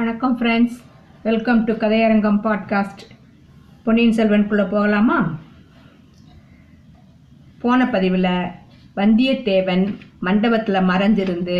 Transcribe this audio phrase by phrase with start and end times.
[0.00, 0.76] வணக்கம் friends
[1.22, 3.02] welcome to கதையரங்கம் podcast
[3.84, 5.18] பொன்னியின் செல்வனுக்குள்ளே போகலாமா
[7.58, 8.30] போன பதிவில்
[8.96, 9.84] வந்தியத்தேவன்
[10.20, 11.58] மண்டபத்தில் மறைஞ்சிருந்து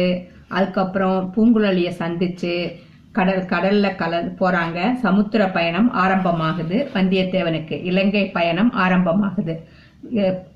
[0.49, 2.55] அதுக்கப்புறம் பூங்குழலியை சந்தித்து
[3.13, 9.57] கடல் கடலில் கல போகிறாங்க சமுத்திர பயணம் ஆரம்பமாகுது வந்தியத்தேவனுக்கு இலங்கை பயணம் ஆரம்பமாகுது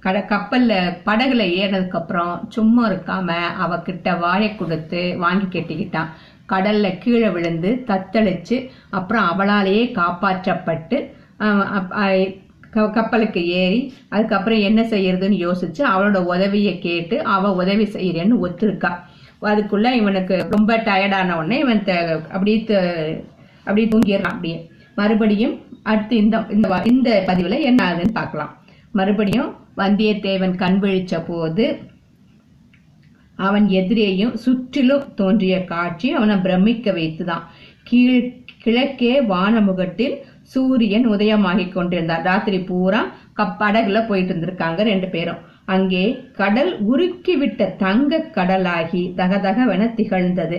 [0.00, 6.11] கட கப்பலில் படகுல ஏறினதுக்கப்புறம் சும்மா இருக்காமல் அவகிட்ட வாயை கொடுத்து வாங்கி கட்டிக்கிட்டான்
[6.48, 8.57] கடல்ல கீழே விழுந்து தத்தளிச்சு
[8.90, 10.98] அப்புறம் அவளாலேயே காப்பாற்றப்பட்டு
[12.94, 13.80] கப்பலுக்கு ஏறி
[14.11, 18.90] அதுக்கப்புறம் என்ன செய்யறதுன்னு யோசிச்சு அவளோட உதவியை கேட்டு அவ உதவி செய்யறேன்னு ஒத்துருக்கா
[19.43, 21.82] அதுக்குள்ள இவனுக்கு ரொம்ப டயர்டான உடனே இவன்
[22.32, 22.58] அப்படியே
[23.66, 24.58] அப்படியே தூங்கிடுறான் அப்படியே
[24.94, 25.54] மறுபடியும்
[25.82, 26.36] அடுத்து இந்த
[26.85, 28.53] இந்த பதிவுல என்ன ஆகுதுன்னு பார்க்கலாம்
[28.90, 31.64] மறுபடியும் வந்தியத்தேவன் கண் விழிச்ச போது
[33.39, 37.44] அவன் எதிரேயும் சுற்றிலும் தோன்றிய காட்சி அவனை பிரமிக்க வைத்துதான்
[37.84, 38.20] கீழ்
[38.58, 40.14] கிழக்கே வானமுகத்தில்
[40.44, 43.02] சூரியன் உதயமாகி கொண்டிருந்தார் ராத்திரி பூரா
[43.36, 45.42] கப்படகுல போயிட்டு இருந்திருக்காங்க ரெண்டு பேரும்
[45.66, 46.05] அங்கே
[46.32, 50.58] கடல் உருக்கிவிட்ட தங்க கடலாகி தகதகவென திகழ்ந்தது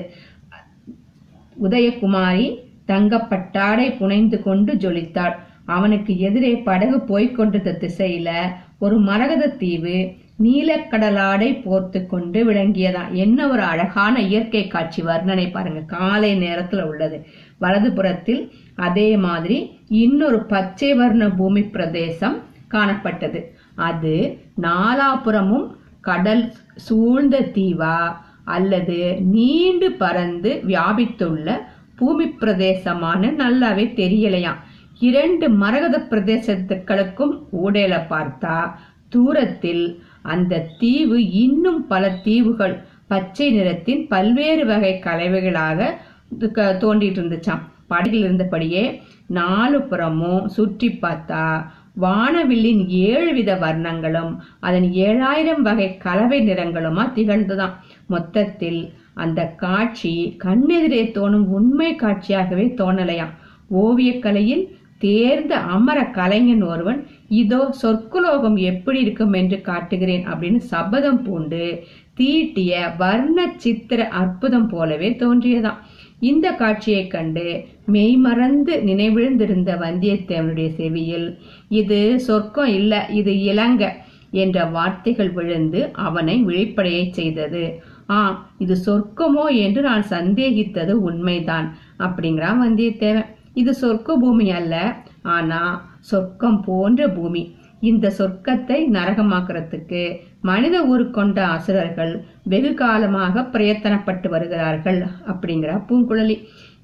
[1.57, 2.47] உதயகுமாரி
[2.87, 5.35] தங்கப்பட்டாடை புனைந்து கொண்டு ஜொலித்தாள்
[5.65, 8.29] அவனுக்கு எதிரே படகு போய்கொண்டிருந்த திசையில
[8.79, 9.97] ஒரு மரகத தீவு
[10.39, 17.17] நீலக்கடலாடை போர்த்து கொண்டு விளங்கியதான் என்ன ஒரு அழகான இயற்கை காட்சி வர்ணனை பாருங்க காலை நேரத்துல உள்ளது
[17.57, 18.43] வலது புறத்தில்
[18.79, 19.57] அதே மாதிரி
[19.97, 22.37] இன்னொரு பச்சை வர்ண பூமி பிரதேசம்
[22.67, 23.41] காணப்பட்டது
[23.81, 24.15] அது
[24.61, 25.67] நாலாபுறமும்
[26.01, 26.45] கடல்
[26.87, 27.97] சூழ்ந்த தீவா
[28.49, 28.99] அல்லது
[29.31, 31.47] நீண்டு பறந்து வியாபித்துள்ள
[31.95, 34.61] பூமி பிரதேசமான நல்லாவே தெரியலையாம்
[34.99, 38.55] இரண்டு மரகத பிரதேசத்துக்களுக்கும் ஊடையில பார்த்தா
[39.11, 39.85] தூரத்தில்
[40.25, 42.75] அந்த தீவு இன்னும் பல தீவுகள்
[43.07, 45.89] பச்சை நிறத்தின் பல்வேறு வகை கலவைகளாக
[46.81, 48.83] தோண்டிட்டு இருந்துச்சான் படகில் இருந்தபடியே
[49.27, 51.43] நாலு புறமும் சுற்றி பார்த்தா
[51.95, 54.33] வானவில்லின் ஏழு வித வர்ணங்களும்
[54.59, 57.75] அதன் ஏழாயிரம் வகை கலவை நிறங்களுமா திகழ்ந்துதான்
[58.07, 58.81] மொத்தத்தில்
[59.13, 60.13] அந்த காட்சி
[60.43, 63.33] கண்ணெதிரே தோணும் உண்மை காட்சியாகவே தோணலையாம்
[63.77, 64.63] ஓவியக்கலையில்
[65.01, 66.99] தேர்ந்த அமர கலைஞன் ஒருவன்
[67.35, 71.63] இதோ சொற்குலோகம் எப்படி இருக்கும் என்று காட்டுகிறேன் அப்படின்னு சபதம் பூண்டு
[72.13, 72.73] தீட்டிய
[72.97, 75.81] வர்ண சித்திர அற்புதம் போலவே தோன்றியதாம்
[76.19, 77.47] இந்த காட்சியை கண்டு
[77.87, 81.27] மெய்மறந்து நினைவிழுந்திருந்த வந்தியத்தேவனுடைய செவியில்
[81.73, 83.85] இது சொர்க்கம் இல்ல இது இலங்க
[84.35, 87.63] என்ற வார்த்தைகள் விழுந்து அவனை விழிப்படைய செய்தது
[88.09, 88.19] ஆ
[88.57, 91.67] இது சொர்க்கமோ என்று நான் சந்தேகித்தது உண்மைதான்
[91.99, 93.29] அப்படிங்கிறான் வந்தியத்தேவன்
[93.57, 94.75] இது சொர்க்க பூமி அல்ல
[95.31, 95.61] ஆனா
[96.09, 97.43] சொர்க்கம் போன்ற பூமி
[97.81, 100.01] இந்த சொர்க்கத்தை நரகமாக்குறதுக்கு
[100.41, 102.13] மனித ஊரு கொண்ட அசுரர்கள்
[102.43, 104.99] வெகு காலமாக பிரயத்தனப்பட்டு வருகிறார்கள்
[105.27, 106.37] அப்படிங்கிறா பூங்குழலி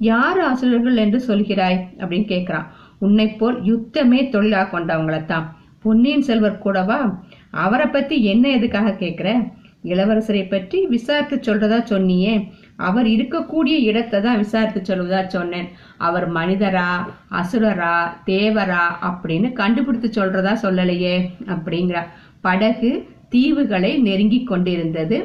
[0.04, 2.70] யார் அசுரர்கள் என்று சொல்கிறாய் அப்படின்னு கேட்கிறான்
[3.00, 5.48] உன்னை போல் யுத்தமே தொழிலாக கொண்டவங்களைத்தான்
[5.86, 7.00] பொன்னியின் செல்வர் கூடவா
[7.58, 9.30] அவரை பத்தி என்ன எதுக்காக கேட்கிற
[9.84, 12.36] இளவரசரை பற்றி விசாரித்து சொல்றதா சொன்னியே
[12.80, 15.68] அவர் இருக்கக்கூடிய இடத்தை தான் விசாரித்து சொல்வதா சொன்னேன்
[15.98, 16.90] அவர் மனிதரா
[17.32, 17.96] அசுரரா
[18.26, 21.16] தேவரா அப்படின்னு கண்டுபிடித்து சொல்றதா சொல்லலையே
[21.48, 22.00] அப்படிங்கிற
[22.42, 22.92] படகு
[23.30, 25.20] தீவுகளை நெருங்கி கொண்டிருந்தது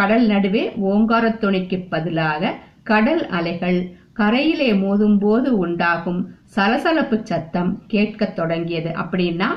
[0.00, 2.52] கடல் நடுவே ஓங்காரத் துணிக்கு பதிலாக
[2.82, 3.80] கடல் அலைகள்
[4.14, 6.20] கரையிலே மோதும் போது உண்டாகும்
[6.46, 9.48] சலசலப்பு சத்தம் கேட்க தொடங்கியது அப்படின்னா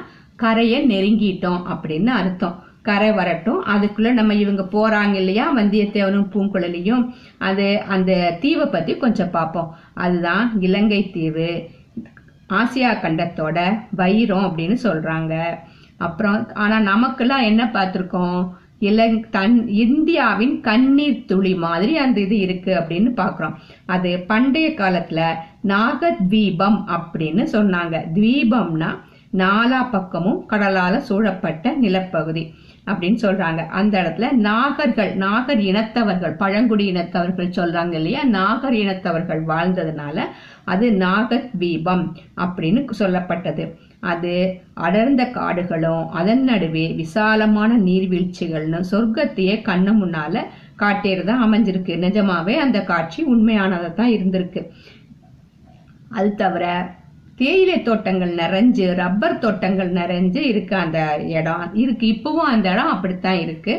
[0.35, 2.57] கரையை நெருங்கிட்டோம் அப்படின்னு அர்த்தம்
[2.83, 7.03] கரை வரட்டும் அதுக்குள்ள நம்ம இவங்க போறாங்க இல்லையா வந்தியத்தேவனும் பூங்குழலியும்
[7.39, 8.11] அது அந்த
[8.41, 9.69] தீவை பத்தி கொஞ்சம் பார்ப்போம்
[9.95, 11.51] அதுதான் இலங்கை தீவு
[12.53, 13.59] ஆசியா கண்டத்தோட
[13.95, 15.35] வைரம் அப்படின்னு சொல்றாங்க
[15.97, 18.41] அப்புறம் ஆனா நமக்கெல்லாம் என்ன பார்த்திருக்கோம்
[18.81, 23.55] இலங் தன் இந்தியாவின் கண்ணீர் துளி மாதிரி அந்த இது இருக்கு அப்படின்னு பாக்குறோம்
[23.85, 25.21] அது பண்டைய காலத்துல
[25.63, 28.89] நாக தீபம் அப்படின்னு சொன்னாங்க தீபம்னா
[29.33, 32.43] நாலா பக்கமும் கடலால சூழப்பட்ட நிலப்பகுதி
[32.87, 40.19] அப்படின்னு சொல்றாங்க அந்த இடத்துல நாகர்கள் நாகர் இனத்தவர்கள் பழங்குடி இனத்தவர்கள் சொல்றாங்க இல்லையா நாகர் இனத்தவர்கள் வாழ்ந்ததுனால
[40.65, 40.91] அது
[41.57, 42.17] தீபம்
[42.35, 43.75] அப்படின்னு சொல்லப்பட்டது
[43.99, 44.61] அது
[44.73, 50.39] அடர்ந்த காடுகளும் அதன் நடுவே விசாலமான நீர்வீழ்ச்சிகள்னு சொர்க்கத்தையே கண்ணு முன்னால
[50.79, 54.69] காட்டேறதா அமைஞ்சிருக்கு நிஜமாவே அந்த காட்சி உண்மையானதான் இருந்திருக்கு
[56.09, 56.95] அது தவிர
[57.43, 60.99] தேயிலை தோட்டங்கள் நிறைஞ்சு ரப்பர் தோட்டங்கள் நிறைஞ்சு இருக்கு அந்த
[61.27, 63.73] இடம் இருக்கு இப்பவும் அந்த இடம் அப்படித்தான் இருக்கு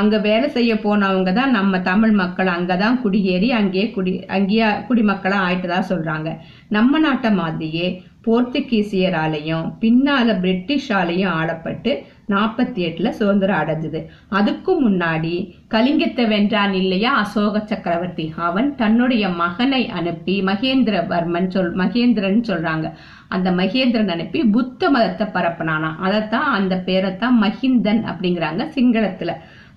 [0.00, 5.88] அங்க வேலை செய்ய போனவங்க தான் நம்ம தமிழ் மக்கள் அங்கதான் குடியேறி அங்கேயே குடி அங்கேயே குடிமக்களா ஆயிட்டுதான்
[5.88, 6.30] சொல்றாங்க
[6.68, 7.88] நம்ம நாட்டை மாதிரியே
[8.24, 11.92] போர்த்துகீசியராலையும் பின்னால பிரிட்டிஷாலையும் ஆளப்பட்டு
[12.28, 14.00] நாற்பத்தி எட்டுல சுதந்திரம் அடைஞ்சது
[14.30, 15.32] அதுக்கும் முன்னாடி
[15.68, 22.88] கலிங்கத்தை வென்றான் இல்லையா அசோக சக்கரவர்த்தி அவன் தன்னுடைய மகனை அனுப்பி மகேந்திரவர்மன் சொல் மகேந்திரன் சொல்றாங்க
[23.28, 29.34] அந்த மகேந்திரன் அனுப்பி புத்த மதத்தை பரப்பினானா அதைத்தான் அந்த பேரைத்தான் மஹிந்தன் அப்படிங்கிறாங்க சிங்களத்துல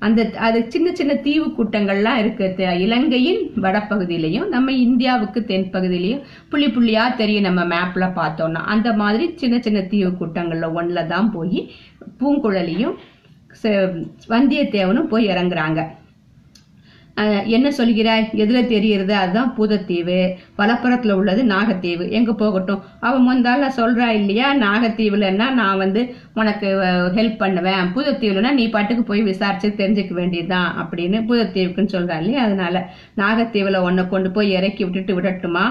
[0.03, 2.67] அந்த அது சின்ன சின்ன தீவு கூட்டங்கள்லாம் இருக்கு
[2.79, 9.81] இலங்கையின் வடப்பகுதியிலையும் நம்ம இந்தியாவுக்கு தென்பகுதியிலையும் புள்ளி புள்ளியா தெரியும் நம்ம மேப்ல பார்த்தோம்னா அந்த மாதிரி சின்ன சின்ன
[9.85, 11.61] தீவு கூட்டங்கள்ல ஒன்றில் தான் போய்
[12.19, 12.95] பூங்குழலியும்
[14.29, 15.81] வந்தியத்தேவனும் போய் இறங்குறாங்க
[17.47, 20.17] என்ன சொல்கிறாய் எதில் தெரியறது அதுதான் பூதத்தீவு
[20.57, 26.01] வலப்புறத்தில் உள்ளது நாகத்தீவு எங்கே போகட்டும் அவன் முந்தால சொல்கிறா இல்லையா நாகத்தீவுலன்னா நான் வந்து
[26.33, 26.69] உனக்கு
[27.15, 32.85] ஹெல்ப் பண்ணுவேன் பூதத்தீவுலன்னா நீ பாட்டுக்கு போய் விசாரிச்சு தெரிஞ்சுக்க வேண்டியதுதான் அப்படின்னு பூதத்தீவுக்குன்னு சொல்கிறா இல்லையா அதனால
[33.17, 35.65] நாகத்தீவில் உன்னை கொண்டு போய் இறக்கி விட்டுட்டு விடட்டுமா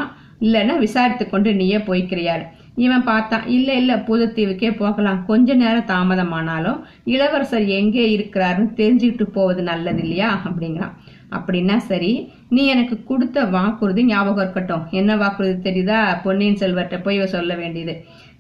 [0.40, 2.44] இல்லைன்னா விசாரித்து கொண்டு நீயே போய்க்கிறியாரு
[2.76, 6.78] இவன் பார்த்தான் இல்லை இல்லை பூதத்தீவுக்கே போகலாம் கொஞ்ச நேரம் தாமதமானாலும்
[7.06, 10.94] இளவரசர் எங்கே இருக்கிறாருன்னு தெரிஞ்சுக்கிட்டு போவது நல்லது இல்லையா அப்படிங்கிறான்
[11.34, 12.12] அப்படின்னா சரி
[12.48, 17.94] நீ எனக்கு கொடுத்த வாக்குறுதி ஞாபகம் இருக்கட்டும் என்ன வாக்குறுதி தெரியுதா பொன்னியின் செல்வர்கிட்ட போய் சொல்ல வேண்டியது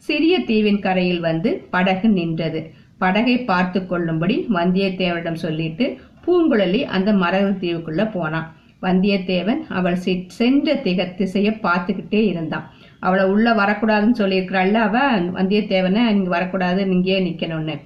[0.00, 2.62] சிறிய தீவின் கரையில் வந்து படகு நின்றது
[2.98, 5.86] படகை பார்த்து கொள்ளும்படி வந்தியத்தேவனிடம் சொல்லிட்டு
[6.24, 8.48] பூங்குழலி அந்த மரகு தீவுக்குள்ள போனான்
[8.82, 9.98] வந்தியத்தேவன் அவள்
[10.36, 12.66] சென்ற திக திசையை பார்த்துக்கிட்டே இருந்தான்
[13.00, 14.98] அவளை உள்ள வரக்கூடாதுன்னு சொல்லியிருக்கிறாள் அவ
[15.32, 17.76] வந்தியத்தேவனை நீங்க வரக்கூடாது நீங்கே நிக்கணும்னு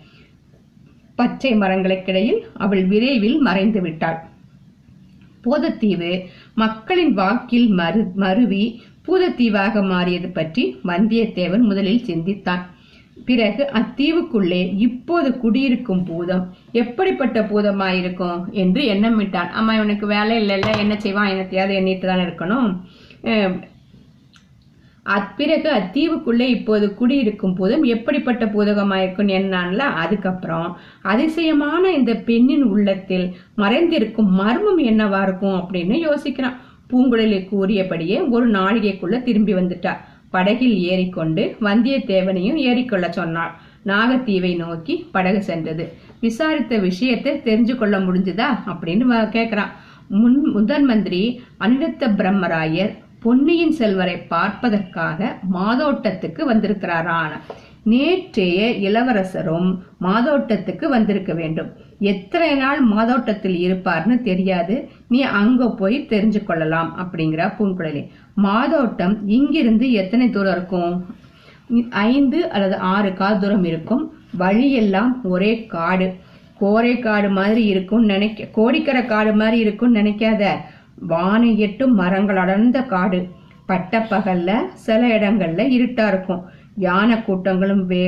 [1.18, 4.18] பச்சை மரங்களுக்கிடையில் அவள் விரைவில் மறைந்து விட்டாள்
[5.46, 6.12] பூதத்தீவு
[6.54, 8.64] மக்களின் வாக்கில் மறு மருவி
[9.06, 12.64] பூதத்தீவாக மாறியது பற்றி வந்தியத்தேவன் முதலில் சிந்தித்தான்
[13.26, 16.42] பிறகு அத்தீவுக்குள்ளே இப்போது குடியிருக்கும் பூதம்
[16.72, 22.68] எப்படிப்பட்ட பூதமாயிருக்கும் என்று எண்ணமிட்டான் அம்மா இவனுக்கு வேலை இல்லைல்ல என்ன செய்வான் என்னத்தையாவது எண்ணிட்டு தான் இருக்கணும்
[25.06, 30.68] அப்பிறகு அத்தீவுக்குள்ளே இப்போது குடியிருக்கும் போதும் எப்படிப்பட்ட பூதகமாயிருக்கும் என்னான்ல அதுக்கப்புறம்
[31.02, 33.26] அதிசயமான இந்த பெண்ணின் உள்ளத்தில்
[33.56, 36.58] மறைந்திருக்கும் மர்மம் என்னவா இருக்கும் அப்படின்னு யோசிக்கிறான்
[36.92, 39.94] பூங்குழலி கூறியபடியே ஒரு நாளிகைக்குள்ள திரும்பி வந்துட்டா
[40.30, 43.54] படகில் ஏறிக்கொண்டு வந்தியத்தேவனையும் ஏறிக்கொள்ள சொன்னாள்
[43.86, 45.84] நாகத்தீவை நோக்கி படகு சென்றது
[46.20, 49.72] விசாரித்த விஷயத்தை தெரிஞ்சு கொள்ள முடிஞ்சுதா அப்படின்னு கேட்குறான்
[50.08, 51.40] முன் முதன் மந்திரி
[51.58, 52.92] அனிருத்த பிரம்மராயர்
[53.22, 55.28] பொன்னியின் செல்வரை பார்ப்பதற்காக
[55.52, 57.30] மாதோட்டத்துக்கு வந்திருக்கிறாரான
[57.84, 59.68] நேற்றைய இளவரசரும்
[60.00, 61.68] மாதோட்டத்துக்கு வந்திருக்க வேண்டும்
[62.04, 64.76] எத்தனை நாள் மாதோட்டத்தில் இருப்பார்னு தெரியாது
[65.08, 68.02] நீ அங்க போய் தெரிஞ்சு கொள்ளலாம் அப்படிங்கிற பூங்குழலி
[68.42, 70.92] மாதோட்டம் இங்கிருந்து எத்தனை தூரம் இருக்கும்
[72.08, 74.04] ஐந்து அல்லது ஆறு கால் தூரம் இருக்கும்
[74.38, 76.08] வழியெல்லாம் ஒரே காடு
[76.60, 80.44] கோரை காடு மாதிரி இருக்கும்னு நினைக்க கோடிக்கரை காடு மாதிரி இருக்கும்னு நினைக்காத
[81.08, 83.20] வானு எட்டும் மரங்கள் அடர்ந்த காடு
[83.68, 84.50] பட்டப்பகல்ல
[84.76, 86.42] சில இடங்கள்ல இருட்டா இருக்கும்
[86.78, 88.02] யானை கூட்டங்களும் வே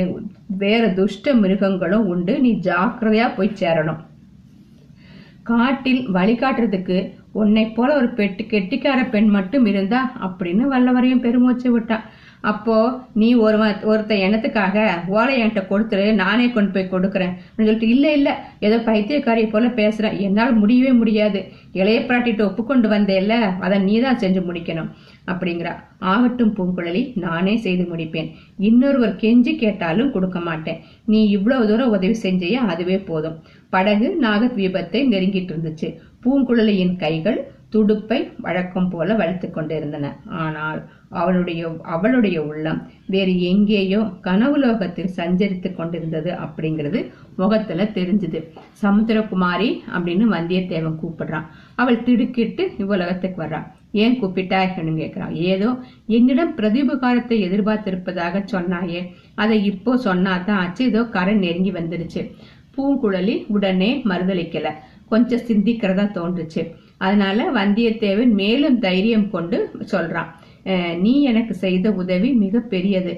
[0.56, 4.02] வேற துஷ்ட மிருகங்களும் உண்டு நீ ஜாக்கிரதையா போய் சேரணும்
[5.42, 6.98] காட்டில் வழிகாட்டுறதுக்கு
[7.32, 12.04] உன்னை போல ஒரு பெட்டு கெட்டிக்கார பெண் மட்டும் இருந்தா அப்படின்னு வல்லவரையும் பெருமூச்சு விட்டான்
[12.42, 12.76] அப்போ
[13.14, 14.76] நீ ஒருவன் ஒருத்த எண்ணத்துக்காக
[15.10, 18.34] ஓலை என்கிட்ட கொடுத்துரு நானே கொண்டு போய் கொடுக்குறேன் அப்படின்னு சொல்லிட்டு இல்லை இல்லை
[18.60, 21.40] ஏதோ பைத்தியக்காரி போல பேசுறேன் என்னால் முடியவே முடியாது
[21.72, 23.34] இளைய பிராட்டிட்டு ஒப்புக்கொண்டு வந்தேல்ல
[23.58, 24.90] அதை நீ தான் செஞ்சு முடிக்கணும்
[25.26, 25.72] அப்படிங்கிறா
[26.04, 28.28] ஆகட்டும் பூங்குழலி நானே செய்து முடிப்பேன்
[28.60, 30.80] இன்னொருவர் கெஞ்சி கேட்டாலும் கொடுக்க மாட்டேன்
[31.06, 33.38] நீ இவ்வளவு தூரம் உதவி செஞ்சியா அதுவே போதும்
[33.70, 35.88] படகு நாகத்வீபத்தை தீபத்தை நெருங்கிட்டு இருந்துச்சு
[36.24, 37.38] பூங்குழலியின் கைகள்
[37.72, 40.06] துடுப்பை வழக்கம் போல வலித்து கொண்டிருந்தன
[40.36, 40.78] ஆனால்
[41.12, 42.80] அவளுடைய அவளுடைய உள்ளம்
[43.06, 47.00] வேறு எங்கேயோ கனவுலோகத்தில் சஞ்சரித்து கொண்டிருந்தது அப்படிங்கிறது
[47.36, 48.40] முகத்துல தெரிஞ்சுது
[48.82, 51.48] சமுத்திரகுமாரி அப்படின்னு வந்தியத்தேவன் கூப்பிடுறான்
[51.74, 53.68] அவள் திடுக்கிட்டு இவ்வுலகத்துக்கு வர்றான்
[53.94, 55.68] ஏன் கூப்பிட்டா என்னன்னு கேட்கிறான் ஏதோ
[56.08, 59.00] என்னிடம் பிரதிபகாரத்தை எதிர்பார்த்திருப்பதாக சொன்னாயே
[59.34, 59.92] அதை இப்போ
[60.02, 62.22] தான் ஆச்சு ஏதோ கரை நெருங்கி வந்துடுச்சு
[62.76, 64.68] பூங்குழலி உடனே மறுதளிக்கல
[65.08, 66.62] கொஞ்சம் சிந்திக்கிறதா தோன்றுச்சு
[67.00, 69.58] அதனால வந்தியத்தேவன் மேலும் தைரியம் கொண்டு
[69.92, 70.30] சொல்றான்
[70.98, 73.12] நீ எனக்கு செய்த உதவி மிக பெரியது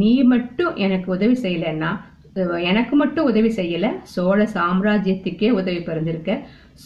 [0.00, 1.92] நீ மட்டும் எனக்கு உதவி செய்யலன்னா
[2.62, 6.32] எனக்கு மட்டும் உதவி செய்யல சோழ சாம்ராஜ்யத்துக்கே உதவி புரிந்திருக்க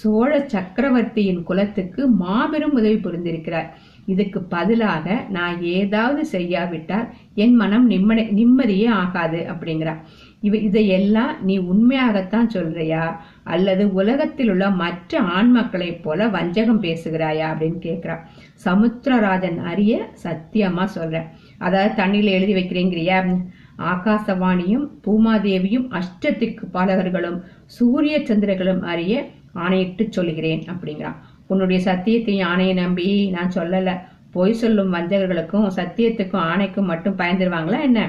[0.00, 3.69] சோழ சக்கரவர்த்தியின் குலத்துக்கு மாபெரும் உதவி புரிந்திருக்கிறார்
[4.07, 7.09] இதுக்கு பதிலாக நான் ஏதாவது செய்யாவிட்டால்
[7.37, 10.03] என் மனம் நிம்மதி நிம்மதியே ஆகாது அப்படிங்கிறார்
[10.41, 13.05] இவ இதையெல்லாம் நீ உண்மையாகத்தான் சொல்றியா
[13.49, 18.17] அல்லது உலகத்தில் உள்ள மற்ற ஆண்மக்களைப் போல வஞ்சகம் பேசுகிறாயா அப்படின்னு கேட்கிறா
[18.65, 19.95] சமுத்திரராஜன் அறிய
[20.25, 21.23] சத்தியமா சொல்ற
[21.59, 23.19] அதாவது தண்ணியில எழுதி வைக்கிறேங்கிறியா
[23.89, 27.39] ஆகாசவாணியும் பூமாதேவியும் அஷ்டத்திற்கு பாலகர்களும்
[27.67, 29.17] சூரிய சந்திரர்களும் அறிய
[29.55, 31.19] ஆணையிட்டு சொல்கிறேன் அப்படிங்கிறான்
[31.47, 33.95] உன்னுடைய சத்தியத்தை ஆணையை நம்பி நான் சொல்லலை
[34.35, 38.01] பொய் சொல்லும் வஞ்சகர்களுக்கும் சத்தியத்துக்கும் ஆணைக்கும் மட்டும் பயந்துருவாங்களா என்ன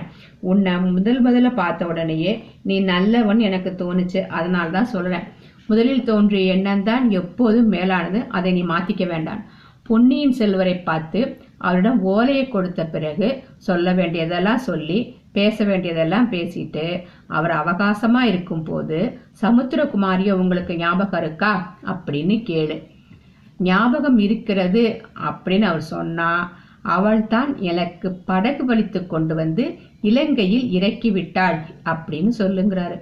[0.44, 2.34] உன்னை முதல் முதல்ல பார்த்த உடனேயே
[2.64, 5.28] நீ நல்லவன் எனக்கு தோணுச்சு அதனால தான் சொல்றேன்
[5.70, 9.42] முதலில் தோன்றிய எண்ணம் தான் எப்போதும் மேலானது அதை நீ மாத்திக்க வேண்டாம்
[9.86, 11.20] பொன்னியின் செல்வரை பார்த்து
[11.60, 13.28] அவரிடம் ஓலையை கொடுத்த பிறகு
[13.60, 15.00] சொல்ல வேண்டியதெல்லாம் சொல்லி
[15.32, 16.86] பேச வேண்டியதெல்லாம் பேசிட்டு
[17.28, 19.00] அவர் அவகாசமா இருக்கும் போது
[19.42, 21.54] சமுத்திரகுமாரியோ உங்களுக்கு ஞாபகம் இருக்கா
[21.86, 22.78] அப்படின்னு கேளு
[23.64, 24.84] ஞாபகம் இருக்கிறது
[25.28, 26.32] அப்படின்னு அவர் சொன்னா
[26.90, 29.64] அவள்தான் எனக்கு படகு வலித்து கொண்டு வந்து
[30.02, 31.60] இலங்கையில் இறக்கி விட்டாள்
[31.86, 32.98] அப்படின்னு சொல்லுங்கிறாரு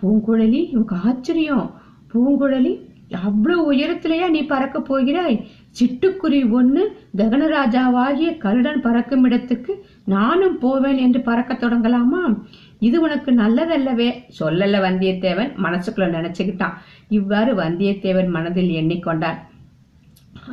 [0.02, 1.66] பூங்குழலி இவங்க ஆச்சரியம்
[2.12, 2.72] பூங்குழலி
[3.18, 5.36] அவ்வளவு உயரத்திலேயா நீ பறக்க போகிறாய்
[5.76, 6.82] சிட்டுக்குருவி ஒன்று
[7.18, 9.72] ககனராஜாவாகிய கருடன் பறக்கும் இடத்துக்கு
[10.06, 12.22] நானும் போவேன் என்று பறக்க தொடங்கலாமா
[12.78, 14.08] இது உனக்கு நல்லதல்லவே
[14.38, 16.76] சொல்லல வந்தியத்தேவன் மனசுக்குள்ள நினைச்சுக்கிட்டான்
[17.08, 19.38] இவ்வாறு வந்தியத்தேவன் மனதில் எண்ணிக்கொண்டான்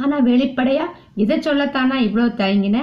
[0.02, 0.86] ஆனா வெளிப்படையா
[1.16, 2.78] இதை சொல்லத்தானா இவ்வளவு தயங்கின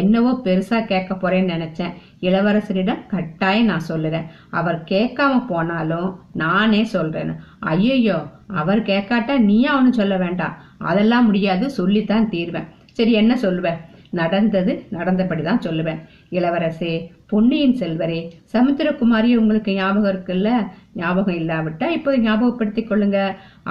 [0.00, 1.92] என்னவோ பெருசா கேட்க போறேன்னு நினைச்சேன்
[2.20, 4.28] இளவரசரிடம் கட்டாயம் நான் சொல்லுறேன்
[4.50, 6.08] அவர் கேட்காம போனாலும்
[6.34, 7.34] நானே சொல்றேன்னு
[7.60, 8.18] ஐயோ
[8.46, 10.56] அவர் கேட்காட்டா நீயா ஒன்னும் சொல்ல வேண்டாம்
[10.78, 13.80] அதெல்லாம் முடியாது சொல்லித்தான் தீர்வேன் சரி என்ன சொல்லுவேன்
[14.10, 16.02] நடந்தது நடந்தபடிதான் சொல்லுவேன்
[16.30, 16.92] இளவரசே
[17.30, 18.18] பொன்னியின் செல்வரே
[18.52, 20.50] சமுத்திரகுமாரி உங்களுக்கு ஞாபகம் இருக்குல்ல
[20.94, 23.18] ஞாபகம் இல்லாவிட்டா இப்போது ஞாபகப்படுத்திக் கொள்ளுங்க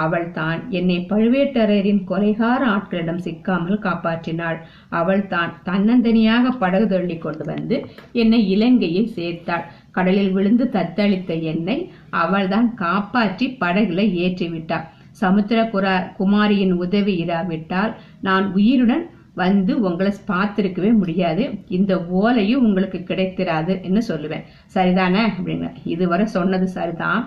[0.00, 4.59] அவள் தான் என்னை பழுவேட்டரையரின் கொலைகார ஆட்களிடம் சிக்காமல் காப்பாற்றினாள்
[4.91, 7.77] அவள் தான் தன்னந்தனியாக படகு தள்ளி கொண்டு வந்து
[8.15, 9.65] என்னை இலங்கையில் சேர்த்தாள்
[9.91, 11.77] கடலில் விழுந்து தத்தளித்த என்னை
[12.17, 14.87] அவள்தான் காப்பாற்றி படகுல ஏற்றிவிட்டாள்
[15.15, 15.59] சமுத்திர
[16.17, 17.93] குமாரியின் உதவி இராவிட்டால்
[18.21, 19.05] நான் உயிருடன்
[19.37, 21.43] வந்து உங்களை பார்த்துருக்கவே முடியாது
[21.69, 27.23] இந்த ஓலையும் உங்களுக்கு கிடைத்திராதுன்னு சொல்லுவேன் சரிதானே அப்படிங்க இதுவரை சொன்னது சரிதான்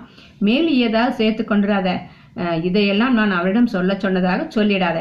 [0.41, 1.91] மேலும் ஏதாவது சேர்த்து கொண்டுறாத
[2.63, 4.99] இதையெல்லாம் நான் அவரிடம் சொல்ல சொன்னதாக சொல்லிடாத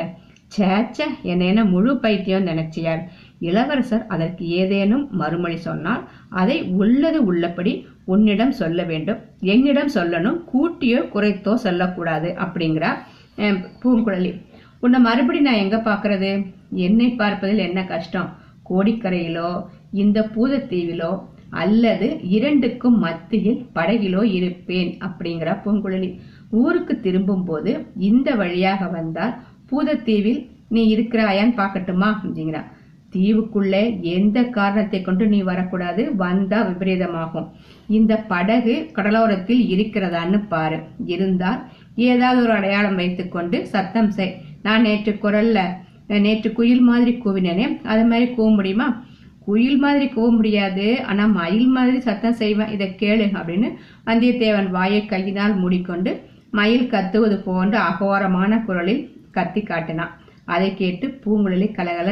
[0.52, 1.00] சேச்ச
[1.24, 3.02] என்னென்ன முழு பைத்தியம் நினைச்சியார்
[3.42, 6.02] இளவரசர் அதற்கு ஏதேனும் மறுமொழி சொன்னால்
[6.34, 7.74] அதை உள்ளது உள்ளபடி
[8.06, 9.20] உன்னிடம் சொல்ல வேண்டும்
[9.48, 13.00] என்னிடம் சொல்லணும் கூட்டியோ குறைத்தோ சொல்லக்கூடாது அப்படிங்கிறார்
[13.82, 14.32] பூங்குழலி
[14.84, 16.32] உன்னை மறுபடி நான் எங்க பார்க்கறது
[16.80, 18.30] என்னை பார்ப்பதில் என்ன கஷ்டம்
[18.70, 19.50] கோடிக்கரையிலோ
[19.94, 21.12] இந்த பூதத்தீவிலோ
[21.60, 22.08] அல்லது
[22.30, 26.10] இரண்டுக்கும் மத்தியில் படகிலோ இருப்பேன் அப்படிங்கிறா பூங்குழலி
[26.52, 27.72] ஊருக்கு திரும்பும் போது
[28.02, 29.34] இந்த வழியாக வந்தால்
[29.72, 30.42] பூதத்தீவில்
[30.70, 32.62] நீ இருக்கிறாயான்னு பார்க்கட்டுமா அப்படிங்கிறா
[33.14, 33.84] தீவுக்குள்ளே
[34.10, 37.48] எந்த காரணத்தை கொண்டு நீ வரக்கூடாது வந்தா விபரீதமாகும்
[37.90, 40.78] இந்த படகு கடலோரத்தில் இருக்கிறதான்னு பாரு
[41.08, 41.62] இருந்தால்
[42.04, 44.36] ஏதாவது ஒரு அடையாளம் வைத்துக்கொண்டு சத்தம் செய்
[44.64, 45.78] நான் நேற்று குரல்ல
[46.08, 49.04] நேற்று குயில் மாதிரி கூவினேனே அது மாதிரி கூவ முடியுமா
[49.46, 53.70] குயில் மாதிரி கூவ முடியாது ஆனால் மயில் மாதிரி சத்தம் செய்வேன் இதை கேளு அப்படின்னு
[54.06, 56.22] வந்தியத்தேவன் வாயை கையினால் மூடிக்கொண்டு
[56.52, 59.04] மயில் கத்துவது போன்ற அகோரமான குரலில்
[59.32, 60.14] கத்தி காட்டினான்
[60.46, 61.68] அதை கேட்டு பூங்குழலி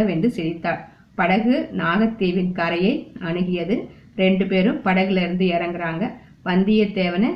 [0.04, 0.82] வென்று சிரித்தாள்
[1.16, 3.12] படகு நாகத்தீவின் கரையை
[3.20, 3.78] அணுகியது
[4.16, 6.12] ரெண்டு பேரும் படகுல இருந்து இறங்குறாங்க
[6.46, 7.30] வந்தியத்தேவனை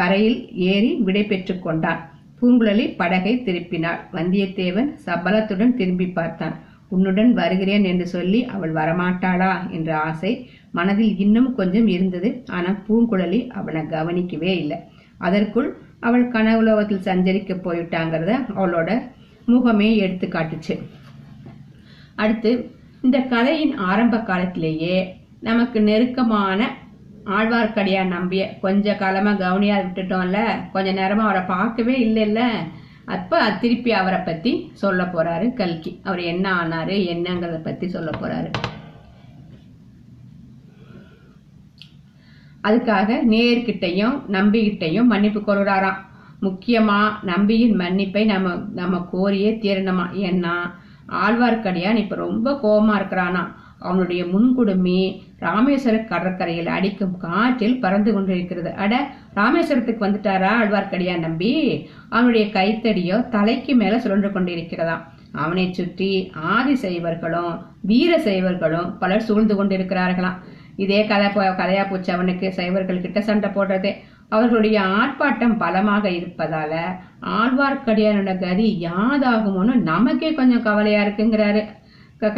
[0.00, 0.48] கரையில்
[0.54, 2.02] ஏறி விடை பெற்று கொண்டான்
[2.40, 6.56] பூங்குழலி படகை திருப்பினாள் வந்தியத்தேவன் சபலத்துடன் திரும்பி பார்த்தான்
[6.88, 10.32] உன்னுடன் வருகிறேன் என்று சொல்லி அவள் வரமாட்டாளா என்ற ஆசை
[10.70, 14.78] மனதில் இன்னும் கொஞ்சம் இருந்தது ஆனால் பூங்குழலி அவனை கவனிக்கவே இல்லை
[15.18, 15.68] அதற்குள்
[16.00, 18.90] அவள் கனவுலோகத்தில் சஞ்சரிக்க போயிட்டாங்கிறத அவளோட
[19.48, 20.74] முகமே எடுத்து காட்டுச்சு
[22.16, 22.50] அடுத்து
[23.02, 24.96] இந்த கதையின் ஆரம்ப காலத்திலேயே
[25.40, 26.60] நமக்கு நெருக்கமான
[27.28, 30.40] ஆழ்வார்க்கடியா நம்பிய கொஞ்ச காலமா கவனியா விட்டுட்டோம்ல
[30.72, 32.42] கொஞ்ச நேரமா அவரை பார்க்கவே இல்லைல்ல
[33.04, 38.50] அப்ப திருப்பி அவரை பத்தி சொல்ல போறாரு கல்கி அவர் என்ன ஆனாரு என்னங்கிறத பத்தி சொல்ல போறாரு
[42.64, 46.00] அதுக்காக நேர்கிட்டையும் நம்பிக்கிட்டையும் மன்னிப்பு கோருறாராம்
[46.42, 46.98] முக்கியமா
[47.22, 48.48] நம்பியின் மன்னிப்பை நம்ம
[48.74, 50.54] நம்ம கோரியே தீரணுமா ஏன்னா
[51.22, 53.42] ஆழ்வார்க்கடியான் இப்ப ரொம்ப கோபமா இருக்கிறானா
[53.80, 55.02] அவனுடைய முன்குடுமே
[55.38, 58.94] ராமேஸ்வர கடற்கரையில் அடிக்கும் காற்றில் பறந்து கொண்டிருக்கிறது அட
[59.34, 61.52] ராமேஸ்வரத்துக்கு வந்துட்டாரா அழ்வார்க்கடியா நம்பி
[62.08, 65.04] அவனுடைய கைத்தடியோ தலைக்கு மேல சுழன்று கொண்டிருக்கிறதாம்
[65.32, 66.10] அவனை சுற்றி
[66.52, 67.54] ஆதி செய்வர்களும்
[67.80, 70.38] வீர செய்வர்களும் பலர் சூழ்ந்து கொண்டிருக்கிறார்களாம்
[70.76, 71.28] இதே கதை
[71.34, 73.92] கதையா போச்சு அவனுக்கு சைவர்கள் கிட்ட சண்டை போடுறதே
[74.28, 76.72] அவர்களுடைய ஆர்ப்பாட்டம் பலமாக இருப்பதால
[77.36, 81.62] ஆழ்வார்க்கடியானோட கதி யாதாகுமோன்னு நமக்கே கொஞ்சம் கவலையா இருக்குங்கிறாரு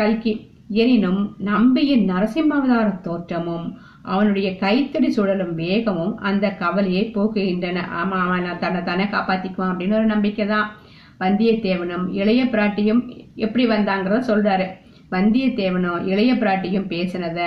[0.00, 0.32] கல்கி
[0.70, 3.66] எனினும் நம்பியின் நரசிம்மாவதார தோற்றமும்
[4.02, 10.46] அவனுடைய கைத்தடி சுழலும் வேகமும் அந்த கவலையை போக்குகின்றன ஆமா அவன் தன்னை தானே காப்பாத்திக்குவான் அப்படின்னு ஒரு நம்பிக்கை
[10.46, 10.68] தான்
[11.20, 13.02] வந்தியத்தேவனும் இளைய பிராட்டியும்
[13.36, 14.66] எப்படி வந்தாங்கிறத சொல்றாரு
[15.10, 17.40] வந்தியத்தேவனும் இளைய பிராட்டியும் பேசினத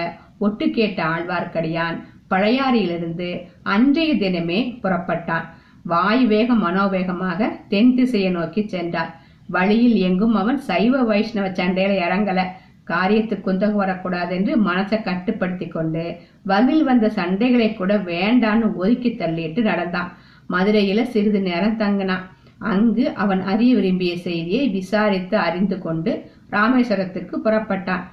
[0.38, 1.98] ஒட்டு கேட்ட ஆழ்வார்க்கடியான்
[2.28, 3.30] பழையாறியிலிருந்து
[3.72, 5.48] அன்றைய தினமே புறப்பட்டான்
[5.86, 9.12] வாயு வேக மனோவேகமாக தென் திசையை நோக்கி சென்றான்
[9.50, 12.46] வழியில் எங்கும் அவன் சைவ வைஷ்ணவ சண்டையில இறங்கலை
[12.88, 16.06] காரியத்துக்கு குந்தகம் வரக்கூடாது என்று மனசை கட்டுப்படுத்தி கொண்டு
[16.44, 20.10] வகில் வந்த சண்டைகளை கூட வேண்டான்னு ஒதுக்கி தள்ளிட்டு நடந்தான்
[20.50, 22.26] மதுரையில சிறிது நேரம் தங்கினான்
[22.66, 26.12] அங்கு அவன் அறிய விரும்பிய செய்தியை விசாரித்து அறிந்து கொண்டு
[26.52, 28.04] ராமேஸ்வரத்துக்கு புறப்பட்டான்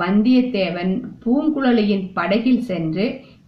[0.00, 3.06] வந்தியத்தேவன் பூங்குழலியின் படகில் சென்று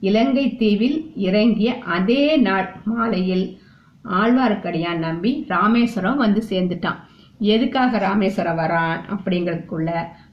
[0.00, 0.98] இலங்கை தீவில்
[1.22, 3.46] இறங்கிய அதே நாள் மாலையில்
[4.04, 7.00] ஆழ்வார்க்கடியான் நம்பி ராமேஸ்வரம் வந்து சேர்ந்துட்டான்
[7.46, 9.90] எதுக்காக ராமேஸ்வரம் வரான் அப்படிங்கிறதுக்குள்ள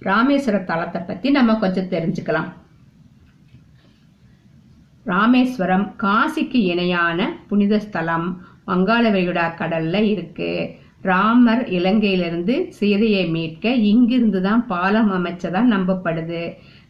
[0.01, 2.49] ராமேஸ்வர தலத்தை பத்தி நம்ம கொஞ்சம் தெரிஞ்சுக்கலாம்
[5.05, 8.27] ராமேஸ்வரம் காசிக்கு இணையான புனித ஸ்தலம்
[8.65, 10.51] வங்காள விகுடா கடல்ல இருக்கு
[11.03, 16.41] ராமர் இலங்கையிலிருந்து சீதையை மீட்க இங்கிருந்து தான் பாலம் அமைச்சதா நம்பப்படுது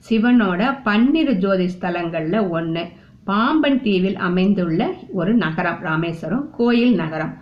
[0.05, 2.83] சிவனோட பன்னிரு ஜோதி ஸ்தலங்கள்ல ஒன்று
[3.25, 4.81] பாம்பன் தீவில் அமைந்துள்ள
[5.13, 7.33] ஒரு நகரம் ராமேஸ்வரம் கோயில் நகரம்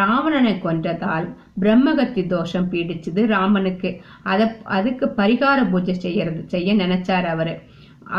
[0.00, 1.26] ராவணனை கொன்றதால்
[1.60, 3.90] பிரம்மகத்தி தோஷம் பீடிச்சது ராமனுக்கு
[4.24, 4.50] அத
[4.70, 7.54] அதுக்கு பரிகார பூஜை செய்யறது செய்ய நினைச்சார் அவரு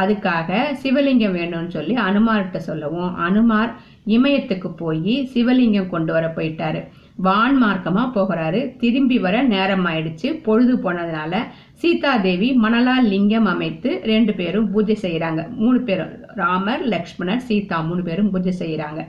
[0.00, 0.49] அதுக்காக
[0.81, 3.71] சிவலிங்கம் வேணும்னு சொல்லி அனுமார்கிட்ட சொல்லவும் அனுமார்
[4.07, 6.81] இமயத்துக்கு போய் சிவலிங்கம் கொண்டு வர போயிட்டாரு
[7.17, 11.41] வான் மார்க்கமா போகிறாரு திரும்பி வர நேரம் ஆயிடுச்சு பொழுது போனதுனால
[11.81, 18.31] சீதாதேவி மணலால் லிங்கம் அமைத்து ரெண்டு பேரும் பூஜை செய்யறாங்க மூணு பேரும் ராமர் லக்ஷ்மணர் சீதா மூணு பேரும்
[18.31, 19.03] பூஜை செய்யறாங்க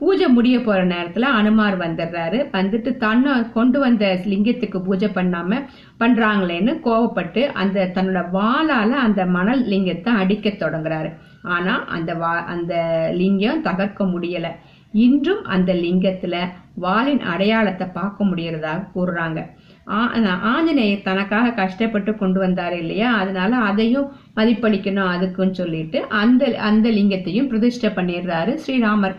[0.00, 5.60] பூஜை முடிய போற நேரத்துல அனுமார் வந்துடுறாரு வந்துட்டு தன்னை கொண்டு வந்த லிங்கத்துக்கு பூஜை பண்ணாம
[5.98, 11.10] பண்றாங்களேன்னு கோவப்பட்டு அந்த தன்னோட வாளால அந்த மணல் லிங்கத்தை அடிக்க தொடங்குறாரு
[11.42, 12.74] ஆனா அந்த வா அந்த
[13.12, 14.48] லிங்கம் தகர்க்க முடியல
[14.92, 16.36] இன்றும் அந்த லிங்கத்துல
[16.74, 19.40] வாளின் அடையாளத்தை பார்க்க முடியறதாக கூறுறாங்க
[20.44, 27.90] ஆஞ்சநேயர் தனக்காக கஷ்டப்பட்டு கொண்டு வந்தாரு இல்லையா அதனால அதையும் மதிப்பளிக்கணும் அதுக்குன்னு சொல்லிட்டு அந்த அந்த லிங்கத்தையும் பிரதிஷ்டை
[27.90, 29.16] பண்ணிடுறாரு ஸ்ரீராமர்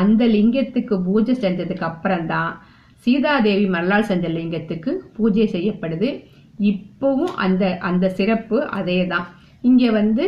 [0.00, 2.52] அந்த லிங்கத்துக்கு பூஜை செஞ்சதுக்கு அப்புறம்தான்
[3.06, 6.10] சீதாதேவி மல்லால் செஞ்ச லிங்கத்துக்கு பூஜை செய்யப்படுது
[6.66, 9.26] இப்போவும் அந்த அந்த சிறப்பு அதே தான்
[9.64, 10.24] இங்கே வந்து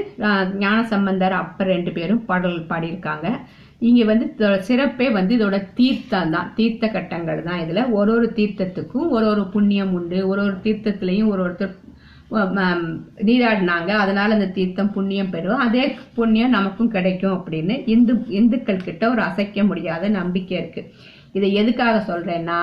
[0.59, 3.29] ஞான சம்பந்தர் அப்பர் ரெண்டு பேரும் பாடல் பாடியிருக்காங்க
[3.83, 4.27] இங்கே வந்து
[4.61, 9.93] சிறப்பே வந்து இதோட தீர்த்தம் தான் தீர்த்த கட்டங்கள் தான் இதில் ஒரு ஒரு தீர்த்தத்துக்கும் ஒரு ஒரு புண்ணியம்
[9.93, 11.75] உண்டு ஒரு ஒரு தீர்த்தத்துலேயும் ஒரு ஒருத்தர்
[13.23, 15.85] நீராடினாங்க அதனால அந்த தீர்த்தம் புண்ணியம் பெறும் அதே
[16.15, 20.83] புண்ணியம் நமக்கும் கிடைக்கும் அப்படின்னு இந்து இந்துக்கள் கிட்ட ஒரு அசைக்க முடியாத நம்பிக்கை இருக்கு
[21.33, 22.61] இதை எதுக்காக சொல்றேன்னா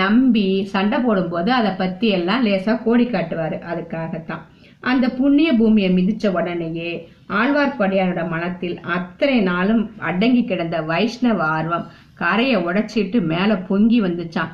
[0.00, 4.44] நம்பி சண்டை போடும்போது அதை பத்தி எல்லாம் லேசா கோடி காட்டுவாரு அதுக்காகத்தான்
[4.80, 6.90] அந்த புண்ணிய பூமியை மிதிச்ச உடனேயே
[7.30, 11.88] ஆழ்வார்க்கடியாரோட மனத்தில் அத்தனை நாளும் அடங்கி கிடந்த வைஷ்ணவ ஆர்வம்
[12.14, 14.52] கரையை உடைச்சிட்டு மேல பொங்கி வந்துச்சான்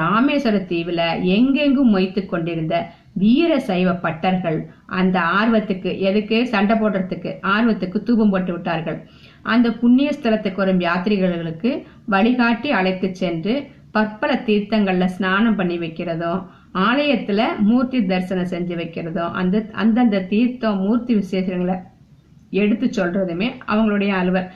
[0.00, 1.02] ராமேஸ்வர தீவுல
[1.28, 2.74] எங்கெங்கும் மொய்த்து கொண்டிருந்த
[3.14, 4.58] வீர சைவ பட்டர்கள்
[4.94, 8.98] அந்த ஆர்வத்துக்கு எதுக்கு சண்டை போடுறதுக்கு ஆர்வத்துக்கு தூபம் போட்டு விட்டார்கள்
[9.44, 11.70] அந்த புண்ணிய ஸ்தலத்துக்கு வரும் யாத்திரிகர்களுக்கு
[12.06, 13.54] வழிகாட்டி அழைத்து சென்று
[13.92, 16.42] பற்பல தீர்த்தங்கள்ல ஸ்நானம் பண்ணி வைக்கிறதும்
[16.82, 21.76] ஆலயத்துல மூர்த்தி தரிசனம் செஞ்சு வைக்கிறதும் அந்த அந்தந்த தீர்த்தம் மூர்த்தி விசேஷங்களை
[22.56, 24.48] எடுத்து சொல்றதுமே அவங்களுடைய அலுவல்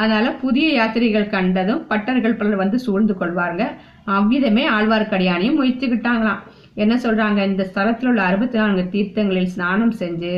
[0.00, 3.72] அதனால புதிய யாத்திரைகள் கண்டதும் பட்டர்கள் பலர் வந்து சூழ்ந்து கொள்வார்கள்
[4.12, 6.40] அவ்விதமே ஆழ்வார்க்கடியானையும் முயற்சிக்கிட்டாங்களாம்
[6.76, 10.34] என்ன சொல்றாங்க இந்த ஸ்தலத்தில் உள்ள அறுபத்தி நான்கு தீர்த்தங்களில் ஸ்நானம் செஞ்சு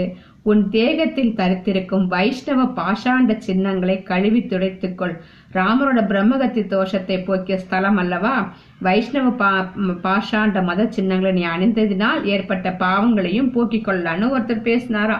[0.42, 5.14] உன் தேகத்தில் தரித்திருக்கும் வைஷ்ணவ பாஷாண்ட சின்னங்களை கழுவி துடைத்துக்கொள்
[5.52, 8.34] ராமரோட பிரம்மகத்தி தோஷத்தை போக்கிய ஸ்தலம் அல்லவா
[8.80, 9.50] வைஷ்ணவ பா
[10.04, 15.18] பாஷாண்ட மத சின்னங்களை நீ அணிந்ததினால் ஏற்பட்ட பாவங்களையும் போக்கிக் கொள்ளலான்னு ஒருத்தர் பேசினாரா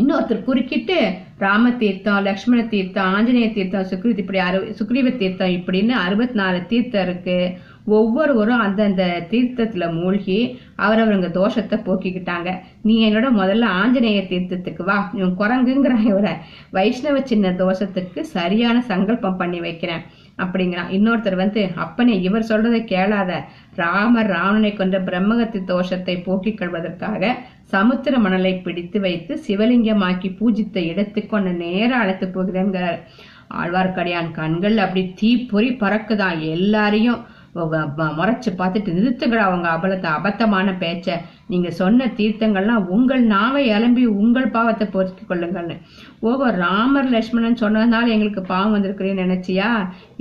[0.00, 0.98] இன்னொருத்தர் குறுக்கிட்டு
[1.38, 7.04] ராம தீர்த்தம் லக்ஷ்மண தீர்த்தம் ஆஞ்சநேய தீர்த்தம் சுக்ரீ இப்படி அறு சுக்ரீவ தீர்த்தம் இப்படின்னு அறுபத்தி நாலு தீர்த்தம்
[7.06, 7.36] இருக்கு
[7.86, 10.58] ஒவ்வொருவரும் அந்தந்த தீர்த்தத்துல மூழ்கி
[10.76, 12.60] அவரவருங்க தோஷத்தை போக்கிக்கிட்டாங்க
[12.82, 16.36] நீ என்னோட முதல்ல ஆஞ்சநேய தீர்த்தத்துக்கு வா இவன் குரங்குங்கிற இவர
[16.70, 20.04] வைஷ்ணவ சின்ன தோஷத்துக்கு சரியான சங்கல்பம் பண்ணி வைக்கிறேன்
[20.36, 23.44] அப்படிங்கிறான் இன்னொருத்தர் வந்து அப்பனே இவர் சொல்றதை கேளாத
[23.74, 27.34] ராமர் ராவணனை கொண்ட பிரம்மகத்தி தோஷத்தை போக்கிக் கொள்வதற்காக
[27.64, 32.98] சமுத்திர மணலை பிடித்து வைத்து சிவலிங்கமாக்கி பூஜித்த இடத்துக்கு நேரம் அழைத்து போகிறேங்கிறார்
[33.54, 37.26] ஆழ்வார்க்கடியான் கண்கள் அப்படி தீ பொறி பறக்குதான் எல்லாரையும்
[37.54, 41.16] முறைச்சு பார்த்துட்டு நிறுத்துகிற அவங்க அபலத்தை அபத்தமான பேச்ச
[41.46, 45.76] நீங்க சொன்ன தீர்த்தங்கள்லாம் உங்கள் நாவை அலம்பி உங்கள் பாவத்தை பொறுத்து கொள்ளுங்கள்னு
[46.22, 49.70] ஓகோ ராமர் லட்சுமணன் சொன்னதுனால எங்களுக்கு பாவம் வந்திருக்கிறேன்னு நினைச்சியா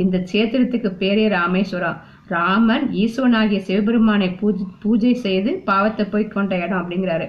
[0.00, 2.00] இந்த சேத்திரத்துக்கு பேரே ராமேஸ்வரம்
[2.28, 7.28] ராமன் ஈஸ்வனாகிய சிவபெருமானை பூஜை பூஜை செய்து பாவத்தை போய் கொண்ட இடம் அப்படிங்கிறாரு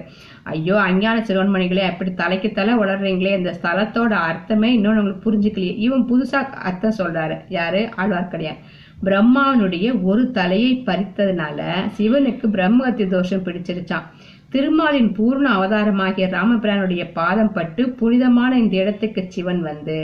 [0.45, 6.63] ஐயோ அஞ்ஞான சிறுவன்மணிகளே அப்படி தலைக்கு தலை உளர்றீங்களே இந்த ஸ்தலத்தோட அர்த்தமே இன்னொன்று உங்களுக்கு புரிஞ்சுக்கலையே இவன் புதுசாக
[6.63, 8.61] அர்த்தம் சொல்றாரு யாரு ஆழ்வார்க்கடியான்
[9.03, 11.59] பிரம்மாவனுடைய ஒரு தலையை பறித்ததுனால
[11.97, 14.07] சிவனுக்கு பிரம்மகத்தி தோஷம் பிடிச்சிருச்சான்
[14.51, 19.97] திருமாலின் பூர்ண அவதாரமாகிய ராமபிரானுடைய பாதம் பட்டு புனிதமான இந்த இடத்துக்கு சிவன் வந்து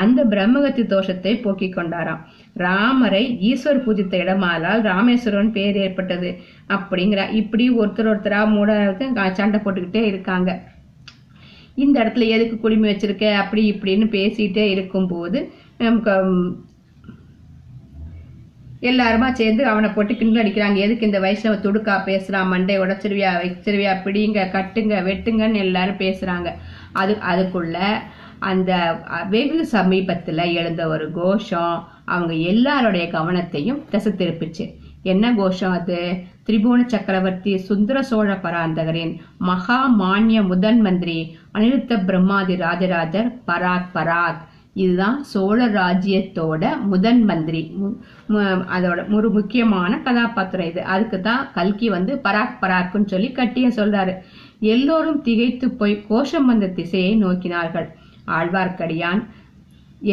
[0.00, 2.20] அந்த பிரம்மகத்தி தோஷத்தை போக்கிக் கொண்டாராம்
[2.56, 6.30] ராமரை ஈஸ்வர் பூஜித்த இடமானால் ராமேஸ்வரன் பேர் ஏற்பட்டது
[6.68, 8.70] அப்படிங்கிற இப்படி ஒருத்தர் ஒருத்தரா மூட
[9.34, 10.52] சண்டை போட்டுக்கிட்டே இருக்காங்க
[11.76, 15.38] இந்த இடத்துல எதுக்கு குடிமை வச்சிருக்க அப்படி இப்படின்னு பேசிட்டே இருக்கும்போது
[18.84, 24.42] எல்லாருமா சேர்ந்து அவனை போட்டு கிண்டல் அடிக்கிறாங்க எதுக்கு இந்த வயசுல துடுக்கா பேசுறான் மண்டை உடச்சிருவியா வச்சிருவியா பிடிங்க
[24.52, 26.50] கட்டுங்க வெட்டுங்கன்னு எல்லாரும் பேசுறாங்க
[26.92, 27.78] அது அதுக்குள்ள
[28.42, 28.72] அந்த
[29.30, 31.76] வெகு சமீபத்தில் எழுந்த ஒரு கோஷம்
[32.06, 34.64] அவங்க எல்லாருடைய கவனத்தையும் திசை திருப்பிச்சு
[35.04, 35.98] என்ன கோஷம் அது
[36.44, 39.12] திரிபுவன சக்கரவர்த்தி சுந்தர சோழ பராந்தகரின்
[39.40, 41.18] மகா மானிய முதன் மந்திரி
[41.52, 44.42] அனிருத்த பிரம்மாதி ராஜராஜர் பராக் பராக்
[44.76, 47.60] இதுதான் சோழ ராஜ்யத்தோட முதன் மந்திரி
[48.72, 54.14] அதோட ஒரு முக்கியமான கதாபாத்திரம் இது அதுக்கு தான் கல்கி வந்து பராக் பராக்குன்னு சொல்லி கட்டிய சொல்றாரு
[54.68, 57.88] எல்லோரும் திகைத்து போய் கோஷம் வந்த திசையை நோக்கினார்கள்
[58.30, 59.22] ஆழ்வார்க்கடியான்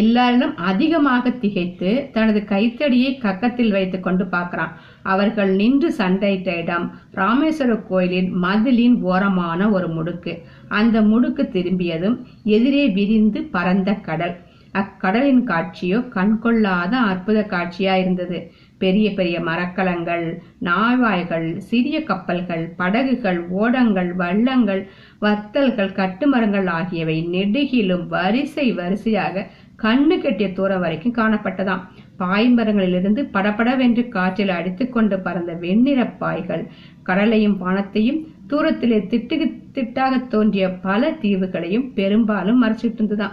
[0.00, 4.76] எல்லாரிடம் அதிகமாக திகைத்து தனது கைத்தடியை கக்கத்தில் வைத்து கொண்டு பார்க்கிறான்
[5.04, 6.86] அவர்கள் நின்று சண்டையிட்ட இடம்
[7.14, 10.34] ராமேஸ்வர கோயிலின் மதிலின் ஓரமான ஒரு முடுக்கு
[10.72, 12.18] அந்த முடுக்கு திரும்பியதும்
[12.50, 14.36] எதிரே விரிந்து பறந்த கடல்
[14.74, 18.38] அக்கடலின் காட்சியோ கண்கொள்ளாத அற்புத காட்சியா இருந்தது
[18.78, 20.26] பெரிய பெரிய மரக்கலங்கள்
[20.60, 24.82] நாழ்வாய்கள் சிறிய கப்பல்கள் படகுகள் ஓடங்கள் வள்ளங்கள்
[25.22, 29.46] வத்தல்கள் கட்டுமரங்கள் ஆகியவை நெடுகிலும் வரிசை வரிசையாக
[29.84, 31.84] கண்ணு கெட்டிய தூரம் வரைக்கும் காணப்பட்டதாம்
[32.22, 36.64] பாய்மரங்களிலிருந்து படபடவென்று காற்றில் அடித்துக்கொண்டு பறந்த வெண்ணிற பாய்கள்
[37.04, 38.20] கடலையும் பானத்தையும்
[38.50, 39.36] தூரத்திலே திட்டு
[39.74, 43.28] திட்டாக தோன்றிய பல தீவுகளையும் பெரும்பாலும் மறைச்சிட்டு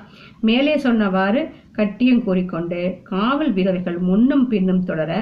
[0.40, 1.42] மேலே சொன்னவாறு
[1.73, 2.81] கட்டியம் கூறிக்கொண்டு
[3.03, 5.12] காவல் வீரர்கள் முன்னும் பின்னும் தொடர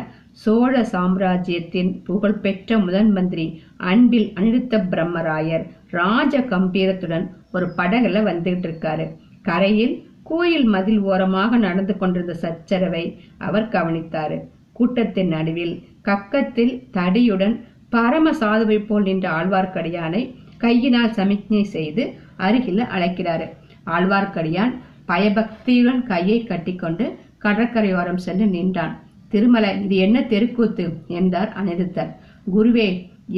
[0.32, 3.46] சோழ சாம்ராஜ்யத்தின் புகழ்பெற்ற முதன் மந்திரி
[3.76, 5.64] அன்பில் அனிருத்த பிரம்மராயர்
[5.90, 7.26] ராஜ கம்பீரத்துடன்
[7.52, 9.06] ஒரு படகுல வந்துகிட்டு இருக்காரு
[9.42, 9.94] கரையில்
[10.28, 13.04] கோயில் மதில் ஓரமாக நடந்து கொண்டிருந்த சச்சரவை
[13.38, 14.36] அவர் கவனித்தார்
[14.72, 15.74] கூட்டத்தின் நடுவில்
[16.02, 17.54] கக்கத்தில் தடியுடன்
[17.88, 20.22] பரம சாதுவை போல் நின்ற ஆழ்வார்க்கடியானை
[20.58, 22.04] கையினால் சமிக்ஞை செய்து
[22.36, 23.46] அருகில் அழைக்கிறாரு
[23.86, 24.72] ஆழ்வார்க்கடியான்
[25.06, 27.04] பயபக்தியுடன் கையை கட்டிக்கொண்டு
[27.38, 28.94] கடற்கரையோரம் சென்று நின்றான்
[29.28, 30.84] திருமலை இது என்ன தெருக்கூத்து
[31.12, 32.12] என்றார் அனிருத்தர்
[32.50, 32.88] குருவே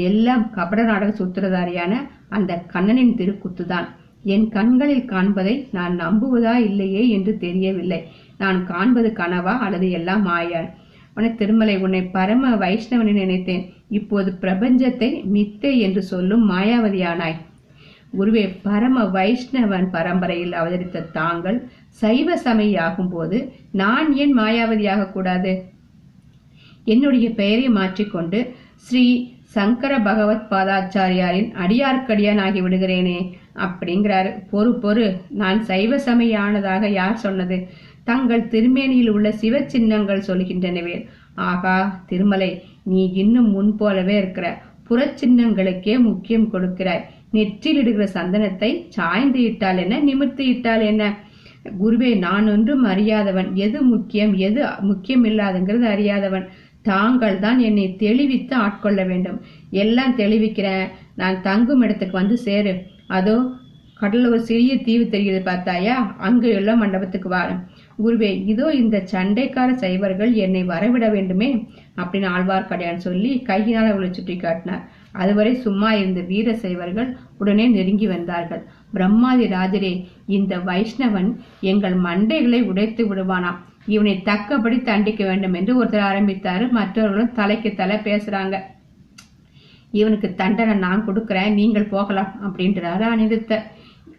[0.03, 1.93] எல்லாம் கபட நாடக சூத்திரதாரியான
[2.29, 3.87] அந்த கண்ணனின் திருக்குத்துதான்
[4.29, 8.01] என் கண்களில் காண்பதை நான் நம்புவதா இல்லையே என்று தெரியவில்லை
[8.39, 10.63] நான் காண்பது கனவா அல்லது எல்லாம் மாயா
[11.17, 13.65] உன திருமலை உன்னை பரம வைஷ்ணவனை நினைத்தேன்
[13.91, 17.39] இப்போது பிரபஞ்சத்தை மித்தை என்று சொல்லும் மாயாவதியானாய்
[18.13, 21.59] குருவே பரம வைஷ்ணவன் பரம்பரையில் அவதரித்த தாங்கள்
[22.01, 23.39] சைவ சமையாகும் போது
[23.73, 25.53] நான் ஏன் மாயாவதியாக கூடாது
[26.87, 28.39] என்னுடைய பெயரை மாற்றிக்கொண்டு
[28.77, 29.05] ஸ்ரீ
[29.51, 33.19] சங்கர பகவத் பாதாச்சாரியாரின் அடியார்க்கடியான் விடுகிறேனே
[33.63, 35.07] அப்படிங்கிறாரு பொறு பொறு
[35.35, 37.59] நான் சைவ சமையானதாக யார் சொன்னது
[38.05, 40.97] தங்கள் திருமேனியில் உள்ள சிவ சின்னங்கள் சொல்கின்றனவே
[41.47, 41.77] ஆகா
[42.07, 42.51] திருமலை
[42.87, 44.47] நீ இன்னும் முன் போலவே இருக்கிற
[44.89, 47.07] புறச்சின்னங்களுக்கே முக்கியம் கொடுக்கிறாய்
[47.33, 51.05] நெற்றில் இடுகிற சந்தனத்தை சாய்ந்து இட்டால் என்ன நிமிர்த்து இட்டால் என்ன
[51.79, 56.47] குருவே நான் ஒன்றும் அறியாதவன் எது முக்கியம் எது முக்கியம் இல்லாதுங்கிறது அறியாதவன்
[56.83, 59.39] தாங்கள் தான் என்னை தெளிவித்து ஆட்கொள்ள வேண்டும்
[59.77, 60.87] எல்லாம் தெளிவிக்கிறேன்
[61.15, 62.73] நான் தங்கும் இடத்துக்கு வந்து சேரு
[63.09, 63.37] அதோ
[64.01, 65.95] கடல்ல ஒரு சிறிய தீவு தெரிகிறது பார்த்தாயா
[66.19, 67.49] அங்கு எல்லாம் மண்டபத்துக்கு வார
[67.99, 71.49] குருவே இதோ இந்த சண்டைக்கார சைவர்கள் என்னை வரவிட வேண்டுமே
[71.97, 74.85] அப்படின்னு கடையான் சொல்லி கையினால் அவளை சுட்டி காட்டினார்
[75.13, 77.09] அதுவரை சும்மா இருந்த வீர சைவர்கள்
[77.39, 78.63] உடனே நெருங்கி வந்தார்கள்
[78.93, 79.93] பிரம்மாதி ராஜரே
[80.29, 81.31] இந்த வைஷ்ணவன்
[81.61, 83.61] எங்கள் மண்டைகளை உடைத்து விடுவானாம்
[83.87, 88.57] இவனை தக்கபடி தண்டிக்க வேண்டும் என்று ஒருத்தர் ஆரம்பித்தாரு மற்றவர்களும் தலைக்கு தலை பேசுறாங்க
[89.93, 93.63] இவனுக்கு தண்டனை நான் கொடுக்குறேன் நீங்கள் போகலாம் அப்படின்றாரு அனிருத்த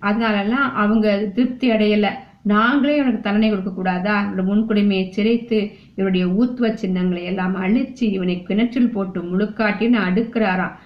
[0.01, 2.11] அதனாலலாம் அவங்க திருப்தி அடையலை
[2.45, 5.57] நாங்களே இவனுக்கு தண்டனை கொடுக்கக்கூடாதா இவனோட முன்குடிமையை சிரைத்து
[5.95, 10.77] இவருடைய ஊத்துவ சின்னங்களை எல்லாம் அழிச்சு இவனை கிணற்றில் போட்டு முழுக்காட்டின்னு அடுக்கிறாராம்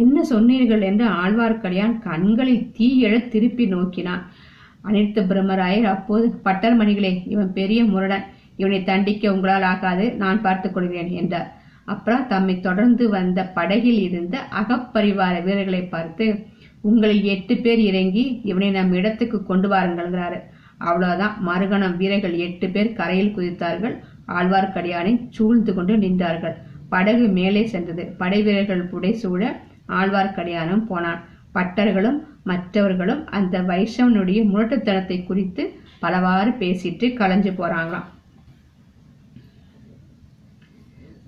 [0.00, 4.24] என்ன சொன்னீர்கள் என்று ஆழ்வார்க்கடியான் கண்களை தீயழ திருப்பி நோக்கினான்
[4.84, 8.26] அனிருத்த பிரம்மராயர் அப்போது பட்டர் மணிகளே இவன் பெரிய முரடன்
[8.56, 11.48] இவனை தண்டிக்க உங்களால் ஆகாது நான் பார்த்துக் கொள்கிறேன் என்றார்
[11.90, 16.26] அப்புறம் தம்மை தொடர்ந்து வந்த படகில் இருந்த அகப்பரிவார வீரர்களை பார்த்து
[16.80, 20.38] உங்களில் எட்டு பேர் இறங்கி இவனை நம் இடத்துக்கு கொண்டு வாருங்கள்ங்கிறாரு
[20.80, 23.96] அவ்வளவுதான் மறுகணம் வீரர்கள் எட்டு பேர் கரையில் குதித்தார்கள்
[24.32, 26.56] ஆழ்வார்க்கடியானை சூழ்ந்து கொண்டு நின்றார்கள்
[26.88, 29.42] படகு மேலே சென்றது படை வீரர்கள் புடை சூழ
[29.92, 31.20] ஆழ்வார்க்கடியானும் போனான்
[31.54, 32.18] பட்டர்களும்
[32.44, 35.62] மற்றவர்களும் அந்த வைஷவனுடைய முரட்டுத்தனத்தை குறித்து
[36.00, 38.08] பலவாறு பேசிட்டு களைஞ்சு போறாங்களாம்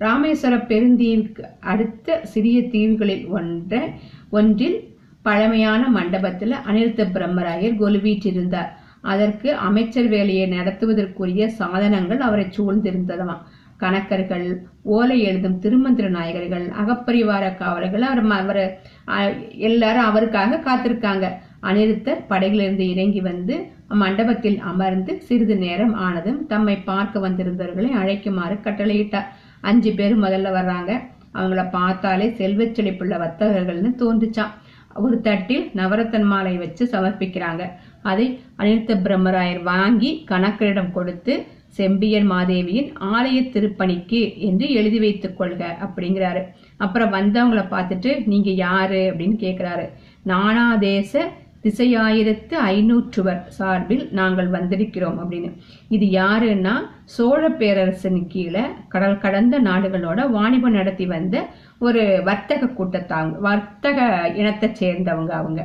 [0.00, 3.81] ராமேஸ்வர பெருந்தீவுக்கு அடுத்த சிறிய தீவுகளில் ஒன்ற
[4.29, 4.79] ஒன்றில்
[5.25, 8.71] பழமையான மண்டபத்தில் அனிருத்த பிரம்மராயர் கொலுவீற்றிருந்தார்
[9.03, 13.43] அதற்கு அமைச்சர் வேலையை நடத்துவதற்குரிய சாதனங்கள் அவரை சூழ்ந்திருந்ததாம்
[13.79, 14.47] கணக்கர்கள்
[14.83, 18.61] ஓலை எழுதும் திருமந்திர நாயகர்கள் அகப்பரிவார காவலர்கள் அவர் அவர்
[19.59, 21.27] எல்லாரும் அவருக்காக காத்திருக்காங்க
[21.61, 23.55] அனிருத்தர் படையிலிருந்து இறங்கி வந்து
[23.93, 29.29] மண்டபத்தில் அமர்ந்து சிறிது நேரம் ஆனதும் தம்மை பார்க்க வந்திருந்தவர்களை அழைக்குமாறு கட்டளையிட்டார்
[29.63, 30.91] அஞ்சு பேர் முதல்ல வர்றாங்க
[31.33, 34.53] அவங்கள பார்த்தாலே செல்வச்செழிப்புள்ள வர்த்தகர்கள்னு தோன்றுச்சான்
[34.97, 37.63] ஒரு தட்டில் நவரத்தன் மாலை வச்சு சமர்ப்பிக்கிறாங்க
[38.03, 38.25] அதை
[38.57, 41.35] அனிருத்த பிரம்மராயர் வாங்கி கணக்கரிடம் கொடுத்து
[41.77, 46.41] செம்பியன் மாதேவியின் ஆலய திருப்பணிக்கு என்று எழுதி வைத்துக் கொள்க அப்படிங்கிறாரு
[46.77, 49.85] அப்புறம் வந்தவங்களை பார்த்துட்டு நீங்க யாரு அப்படின்னு கேட்கிறாரு
[50.23, 51.13] நானா தேச
[51.63, 55.49] திசையாயிரத்து ஐநூற்றுவர் சார்பில் நாங்கள் வந்திருக்கிறோம் அப்படின்னு
[55.89, 56.73] இது யாருன்னா
[57.11, 61.37] சோழ பேரரசன் கீழே கடல் கடந்த நாடுகளோட வாணிபம் நடத்தி வந்த
[61.81, 63.99] ஒரு வர்த்தக கூட்டத்தாங்க வர்த்தக
[64.35, 65.61] இனத்தை சேர்ந்தவங்க அவங்க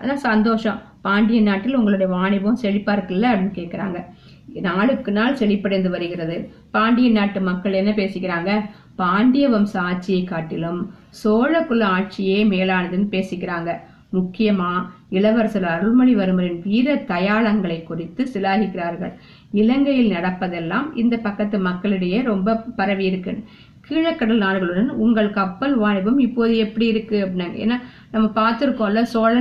[0.00, 3.98] அதான் சந்தோஷம் பாண்டிய நாட்டில் உங்களுடைய வாணிபம் செழிப்பா இருக்குல்ல அப்படின்னு கேட்குறாங்க
[4.62, 6.36] நாளுக்கு நாள் செழிப்படைந்து வருகிறது
[6.70, 8.52] பாண்டிய நாட்டு மக்கள் என்ன பேசிக்கிறாங்க
[8.96, 10.80] பாண்டிய வம்ச ஆட்சியை காட்டிலும்
[11.14, 13.70] சோழ குல ஆட்சியே மேலானதுன்னு பேசிக்கிறாங்க
[14.14, 14.72] முக்கியமா
[15.10, 19.14] இளவரசர் அருள்மொழிவர்மரின் வீர தயாளங்களை குறித்து சிலாகிக்கிறார்கள்
[19.52, 23.34] இலங்கையில் நடப்பதெல்லாம் இந்த பக்கத்து மக்களிடையே ரொம்ப பரவி இருக்கு
[23.88, 27.76] கீழக்கடல் நாடுகளுடன் உங்கள் கப்பல் வாணிபம் இப்போது எப்படி இருக்கு அப்படின்னாங்க ஏன்னா
[28.10, 29.34] நம்ம பார்த்துருக்கோம்ல சோழ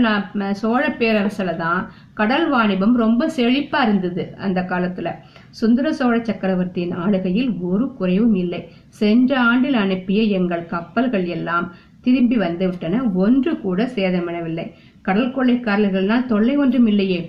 [0.54, 1.82] சோழ பேரரசுல தான்
[2.13, 5.12] கடல் வாணிபம் ரொம்ப செழிப்பா இருந்தது அந்த காலத்துல
[5.52, 8.62] சுந்தர சோழ சக்கரவர்த்தியின் ஆளுகையில் ஒரு குறைவும் இல்லை
[8.89, 11.67] சென்ற ஆண்டில் அனுப்பிய எங்கள் கப்பல்கள் எல்லாம்
[12.04, 14.65] திரும்பி வந்துவிட்டன ஒன்று கூட சேதமடவில்லை
[15.02, 17.22] கடல் கொள்ளைக்காரர்களால் தொல்லை ஒன்றும் இல்லையே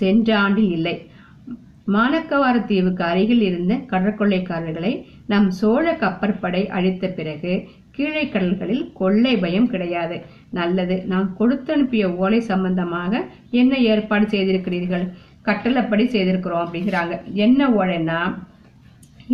[0.00, 0.96] சென்ற ஆண்டில் இல்லை
[1.86, 4.92] மானக்கவார தீவுக்கு அருகில் இருந்த கடற்கொள்ளைக்காரர்களை
[5.26, 7.52] நம் சோழ கப்பற்படை அழித்த பிறகு
[7.92, 10.16] கீழே கடல்களில் கொள்ளை பயம் கிடையாது
[10.50, 11.30] நல்லது நான்
[11.68, 13.22] அனுப்பிய ஓலை சம்பந்தமாக
[13.52, 15.06] என்ன ஏற்பாடு செய்திருக்கிறீர்கள்
[15.44, 17.16] கட்டளப்படி செய்திருக்கிறோம் அப்படிங்கிறாங்க
[17.38, 18.20] என்ன ஓலைன்னா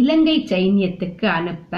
[0.00, 1.75] இலங்கை சைன்யத்துக்கு அனுப்ப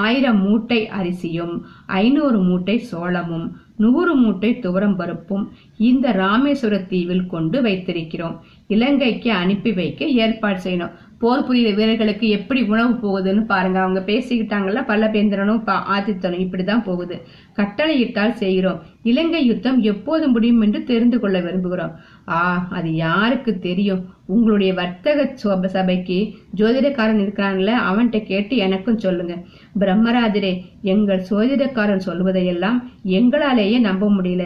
[0.00, 1.54] ஆயிரம் மூட்டை அரிசியும்
[1.98, 3.46] ஐநூறு மூட்டை சோளமும்
[3.76, 5.44] நூறு மூட்டை துவரம் பருப்பும்
[5.80, 8.36] இந்த ராமேஸ்வர தீவில் கொண்டு வைத்திருக்கிறோம்
[8.66, 10.94] இலங்கைக்கு அனுப்பி வைக்க ஏற்பாடு செய்யணும்
[11.22, 15.60] போர் புரிய வீரர்களுக்கு எப்படி உணவு போகுதுன்னு பாருங்க அவங்க பேசிக்கிட்டாங்கல்ல பல்லபேந்திரனும்
[15.92, 17.16] ஆதித்தனும் இப்படிதான் போகுது
[17.54, 18.80] கட்டளையிட்டால் செய்கிறோம்
[19.02, 21.94] இலங்கை யுத்தம் எப்போது முடியும் என்று தெரிந்து கொள்ள விரும்புகிறோம்
[22.30, 22.40] ஆ
[22.70, 24.02] அது யாருக்கு தெரியும்
[24.28, 26.18] உங்களுடைய வர்த்தக சோப சபைக்கு
[26.58, 29.34] ஜோதிடக்காரன் இருக்கிறாங்களே அவன்கிட்ட கேட்டு எனக்கும் சொல்லுங்க
[29.78, 30.52] பிரம்மராஜரே
[30.86, 32.78] எங்கள் ஜோதிடக்காரன் சொல்வதையெல்லாம்
[33.12, 34.45] எங்களாலேயே நம்ப முடியல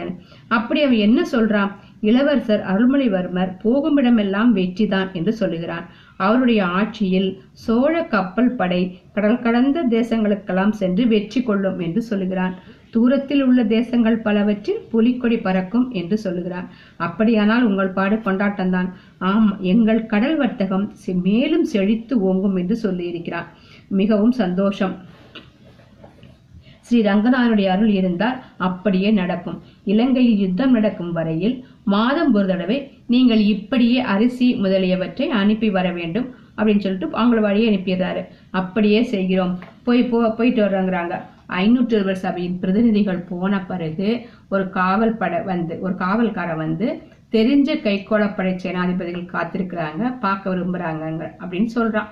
[0.49, 1.71] அப்படி அவன் என்ன சொல்றான்
[2.01, 5.85] இளவரசர் அருள்மொழிவர்மர் போகுமிடமெல்லாம் வெற்றிதான் என்று சொல்லுகிறார்
[6.17, 7.29] அவருடைய ஆட்சியில்
[7.53, 8.81] சோழ கப்பல் படை
[9.13, 12.55] கடல் கடந்த தேசங்களுக்கெல்லாம் சென்று வெற்றி கொள்ளும் என்று சொல்லுகிறார்
[12.91, 16.67] தூரத்தில் உள்ள தேசங்கள் பலவற்றில் புலிக்கொடி பறக்கும் என்று சொல்லுகிறார்
[16.97, 18.89] அப்படியானால் உங்கள் பாடு கொண்டாட்டம்தான்
[19.25, 20.87] ஆம் எங்கள் கடல் வர்த்தகம்
[21.23, 23.49] மேலும் செழித்து ஓங்கும் என்று சொல்லியிருக்கிறார்
[23.87, 24.95] மிகவும் சந்தோஷம்
[26.81, 28.37] ஸ்ரீ ரங்கநாதனுடைய அருள் இருந்தால்
[28.57, 29.57] அப்படியே நடக்கும்
[29.83, 31.55] இலங்கையில் யுத்தம் நடக்கும் வரையில்
[31.87, 32.77] மாதம் ஒரு தடவை
[33.07, 38.21] நீங்கள் இப்படியே அரிசி முதலியவற்றை அனுப்பி வர வேண்டும் அப்படின்னு சொல்லிட்டு அவங்கள அனுப்பிடுறாரு
[38.51, 39.53] அப்படியே செய்கிறோம்
[39.83, 41.19] போய் போ போயிட்டு ஐநூற்று
[41.55, 44.07] ஐநூற்றொருவர் சபையின் பிரதிநிதிகள் போன பிறகு
[44.49, 46.87] ஒரு காவல் படை வந்து ஒரு காவல்காரன் வந்து
[47.31, 52.11] தெரிஞ்ச கைகோளப்படை சேனாதிபதிகள் காத்திருக்கிறாங்க பார்க்க விரும்புறாங்க அப்படின்னு சொல்றான்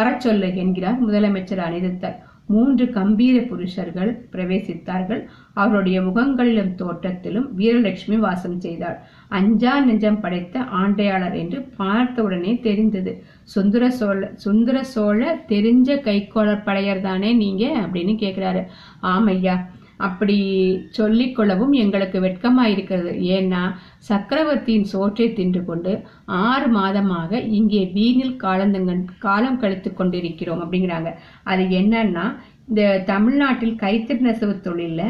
[0.00, 2.16] வர சொல்லு என்கிறார் முதலமைச்சர் அனிருத்தர்
[2.48, 5.22] மூன்று கம்பீர புருஷர்கள் பிரவேசித்தார்கள்
[5.54, 8.98] அவருடைய முகங்களிலும் தோற்றத்திலும் வீரலட்சுமி வாசம் செய்தாள்
[9.30, 13.14] அஞ்சா நெஞ்சம் படைத்த ஆண்டையாளர் என்று பார்த்தவுடனே தெரிந்தது
[13.46, 15.20] சுந்தர சோழ சுந்தர சோழ
[15.48, 18.62] தெரிஞ்ச கைகோளர் படையர் தானே நீங்க அப்படின்னு கேட்கிறாரு
[19.10, 19.56] ஆமையா
[19.98, 20.36] அப்படி
[20.90, 23.62] சொல்லிக்கொள்ளவும் எங்களுக்கு வெட்கமாயிருக்கிறது ஏன்னா
[24.08, 25.92] சக்கரவர்த்தியின் சோற்றை தின்று கொண்டு
[26.42, 28.96] ஆறு மாதமாக இங்கே வீணில் காலந்துங்க
[29.18, 31.12] காலம் கழித்து கொண்டிருக்கிறோம் அப்படிங்கிறாங்க
[31.44, 32.26] அது என்னன்னா
[32.68, 35.02] இந்த தமிழ்நாட்டில் கைத்திரு நெசவு தொழில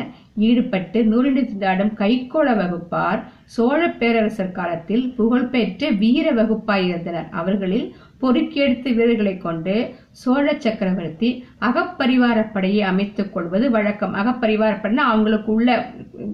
[0.39, 3.21] ஈடுபட்டு நூலிண்டு திண்டாடும் கைக்கோள வகுப்பார்
[3.47, 7.87] சோழ பேரரசர் காலத்தில் புகழ்பெற்ற வீர வகுப்பாயிருந்தனர் அவர்களில்
[8.21, 9.75] பொறுக்கெடுத்து வீரர்களைக் கொண்டு
[10.13, 11.31] சோழ சக்கரவர்த்தி
[11.61, 15.71] அகப்பரிவாரப்படையை அமைத்துக் கொள்வது வழக்கம் அகப்பரிவாரப்படைனா அவங்களுக்கு உள்ள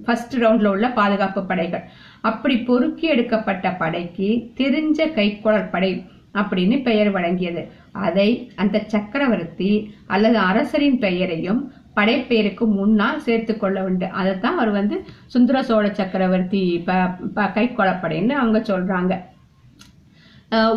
[0.05, 1.85] ஃபர்ஸ்ட் ரவுண்ட்ல உள்ள பாதுகாப்பு படைகள்
[2.21, 4.29] அப்படி பொறுக்கி எடுக்கப்பட்ட படைக்கு
[4.59, 5.93] தெரிஞ்ச கைக்கோளர் படை
[6.35, 7.63] அப்படின்னு பெயர் வழங்கியது
[8.01, 8.29] அதை
[8.55, 9.73] அந்த சக்கரவர்த்தி
[10.07, 11.61] அல்லது அரசரின் பெயரையும்
[11.97, 14.97] படைப்பெயருக்கு முன்னால் சேர்த்து கொள்ள உண்டு அதைத்தான் அவர் வந்து
[15.27, 19.15] சுந்தர சோழ சக்கரவர்த்தி ப கைக்கோளப்படைன்னு அவங்க சொல்றாங்க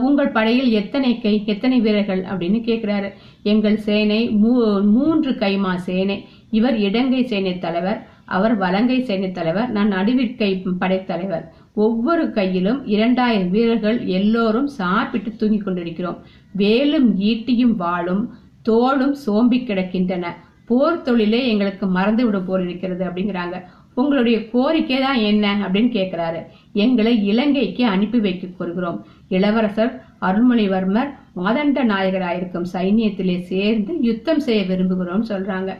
[0.01, 3.09] உங்கள் படையில் எத்தனை கை எத்தனை வீரர்கள் அப்படின்னு கேட்கிறாரு
[3.43, 4.51] எங்கள் சேனை மூ
[4.89, 6.17] மூன்று கைமா சேனை
[6.51, 7.99] இவர் இடங்கை சேனை தலைவர்
[8.27, 10.51] அவர் வலங்கை சேனை தலைவர் நான் நடுவிற்கை
[10.79, 11.45] படைத்தலைவர்
[11.77, 16.19] ஒவ்வொரு கையிலும் இரண்டாயிரம் வீரர்கள் எல்லோரும் சாப்பிட்டு தூங்கிக் கொண்டிருக்கிறோம்
[16.53, 18.23] வேலும் ஈட்டியும் வாளும்
[18.65, 20.27] தோளும் சோம்பி கிடக்கின்றன
[20.69, 23.57] போர் தொழிலே எங்களுக்கு மறந்து விட போர் இருக்கிறது அப்படிங்கிறாங்க
[23.97, 26.39] உங்களுடைய கோரிக்கை தான் என்ன அப்படின்னு கேட்கிறாரு
[26.75, 28.97] எங்களை இலங்கைக்கு அனுப்பி வைக்க கொள்கிறோம்
[29.29, 29.93] இளவரசர்
[30.21, 31.11] அருள்மொழிவர்மர்
[31.35, 35.71] மாதண்ட நாயகராயிருக்கும் சைனியத்திலே சேர்ந்து யுத்தம் செய்ய விரும்புகிறோம் சொல்றாங்க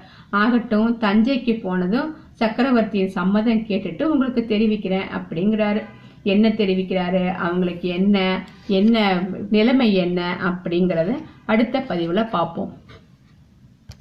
[0.36, 2.10] ஆகட்டும் தஞ்சைக்கு போனதும்
[2.36, 5.84] சக்கரவர்த்தியின் சம்மதம் கேட்டுட்டு உங்களுக்கு தெரிவிக்கிறேன் அப்படிங்கிறாரு
[6.24, 8.18] என்ன தெரிவிக்கிறாரு அவங்களுக்கு என்ன
[8.70, 9.06] என்ன
[9.50, 10.22] நிலைமை என்ன
[10.46, 11.14] அப்படிங்கிறத
[11.46, 12.72] அடுத்த பதிவில் பார்ப்போம்